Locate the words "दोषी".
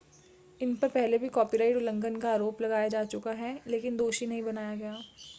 3.97-4.25